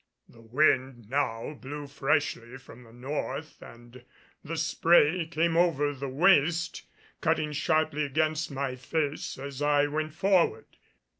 The 0.27 0.41
wind 0.41 1.11
now 1.11 1.53
blew 1.53 1.85
freshly 1.85 2.57
from 2.57 2.81
the 2.81 2.91
north 2.91 3.61
and 3.61 4.03
the 4.43 4.57
spray 4.57 5.27
came 5.27 5.55
over 5.55 5.93
the 5.93 6.09
waist, 6.09 6.81
cutting 7.21 7.51
sharply 7.51 8.03
against 8.03 8.49
my 8.49 8.75
face 8.75 9.37
as 9.37 9.61
I 9.61 9.85
went 9.85 10.15
forward. 10.15 10.65